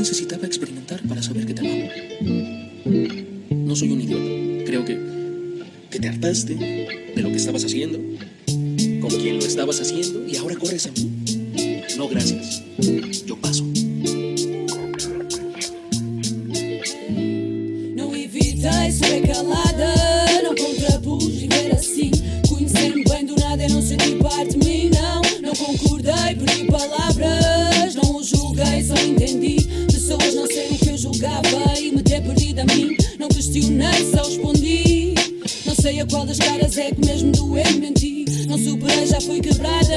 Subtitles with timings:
[0.00, 1.90] necesitaba experimentar para saber que te amaba.
[3.50, 4.64] No soy un idiota.
[4.64, 4.98] Creo que,
[5.90, 7.98] que te hartaste de lo que estabas haciendo,
[9.00, 11.10] con quien lo estabas haciendo y ahora corres a mí.
[11.98, 12.62] No, gracias.
[13.26, 13.64] Yo paso.
[18.90, 19.22] Ser
[33.60, 35.14] questionei, só respondi.
[35.66, 38.24] Não sei a qual das caras é que mesmo doeu menti.
[38.48, 39.96] Não superei, já fui quebrada.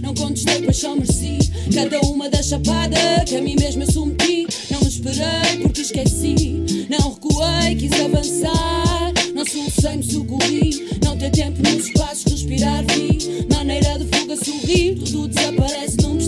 [0.00, 1.38] Não contestei, pois só mereci.
[1.74, 4.46] Cada uma das chapadas que a mim mesma eu submeti.
[4.70, 6.86] Não me esperei porque esqueci.
[6.88, 9.12] Não recuei, quis avançar.
[9.34, 10.98] Não solucei, me socorri.
[11.04, 13.46] Não ter tempo nos espaços, respirar, vi.
[13.52, 14.94] Maneira de fuga, sorrir.
[14.96, 16.19] Tudo desaparece, não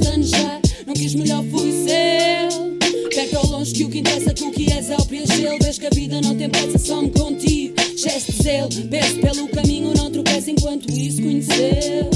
[5.78, 7.74] que a vida não tem pressa, me contigo.
[7.94, 12.10] Excesso de zelo, peço pelo caminho Não tropeço enquanto isso conheceu.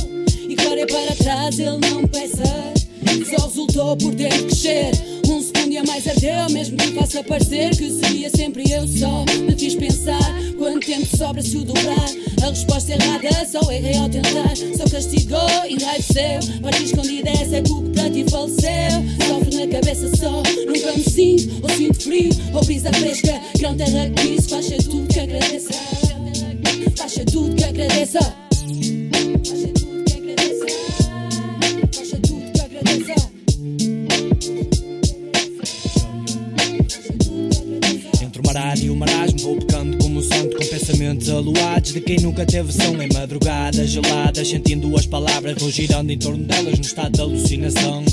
[0.49, 2.43] E que parei para trás, ele não peça.
[3.31, 4.91] Só resultou por ter que crescer.
[5.29, 9.25] Um segundo e a mais ardeu Mesmo que faça parecer que seria sempre eu só.
[9.25, 10.35] Me fiz pensar
[10.97, 12.09] tempo sobra se o dobrar.
[12.43, 14.57] A resposta errada só errei ao tentar.
[14.77, 15.39] Só castigou,
[15.69, 16.41] enraiveceu.
[16.63, 19.05] Parte escondida essa é que o que ti faleceu.
[19.27, 21.61] Sofre na cabeça só, nunca me sinto.
[21.63, 23.41] Ou sinto frio, ou brisa fresca.
[23.59, 25.73] Grão terra que isso, ser tudo que agradeça.
[27.09, 28.19] Ser tudo que agradeça.
[29.47, 29.61] Faz
[38.81, 38.91] ser
[40.87, 46.11] pensamentos aluados de quem nunca teve som Em madrugadas geladas, sentindo as palavras Vou girando
[46.11, 48.05] em torno delas no estado de alucinação.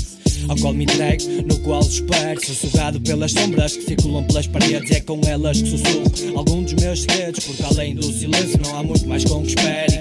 [0.48, 4.90] Ao qual me entrego, no qual espero Sou sugado pelas sombras que circulam pelas paredes
[4.90, 8.82] É com elas que sussurro algum dos meus segredos Porque além do silêncio não há
[8.82, 9.93] muito mais com que espero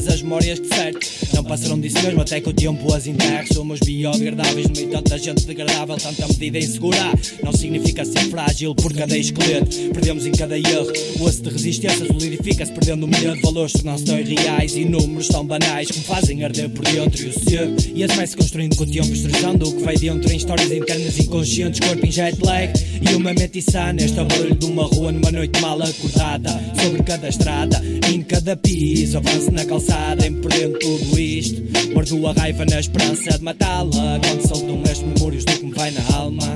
[0.00, 1.00] todas as memórias que certo
[1.34, 3.46] Não passaram disso mesmo até que o tempo as enterre.
[3.52, 7.12] Somos biodegradáveis no meio de tanta gente degradável Tanta medida insegura
[7.42, 10.92] Não significa ser frágil por cada esqueleto Perdemos em cada erro.
[11.18, 13.72] O osso de resistência solidifica-se Perdendo o medo Valores.
[13.72, 17.32] Tornam-se tão irreais E números tão banais Que me fazem arder por dentro E o
[17.32, 17.70] ser.
[17.94, 21.18] E as vai-se construindo com o tempo Estressando o que vai dentro em histórias internas
[21.18, 24.02] inconscientes Corpo em jet lag E uma mente insana.
[24.02, 26.50] Este é o de uma rua numa noite mal acordada.
[26.80, 31.60] Sobre cada estrada Em cada piso Avanço na calçada passado em perdendo tudo isto.
[31.92, 34.20] Mordo a raiva na esperança de matá-la.
[34.20, 36.46] Quando saltam as memórias do que me vai na alma.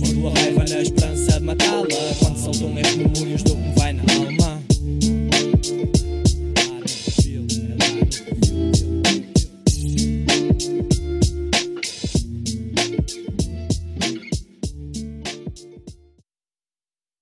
[0.00, 2.14] Mordo a raiva na esperança de matá-la.
[2.18, 3.42] Quando saltam as memórias